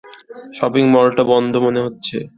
[0.53, 2.17] শপিংমলটা বন্ধ মনে হচ্ছে।